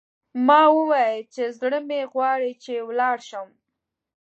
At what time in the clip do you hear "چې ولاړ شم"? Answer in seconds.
2.63-3.47